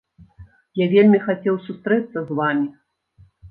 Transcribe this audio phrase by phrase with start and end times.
[0.83, 2.67] Я вельмі хацеў сустрэцца з вамі.